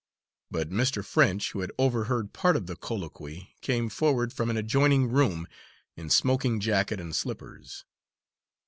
[0.49, 1.05] But Mr.
[1.05, 5.47] French, who had overheard part of the colloquy, came forward from an adjoining room,
[5.95, 7.85] in smoking jacket and slippers.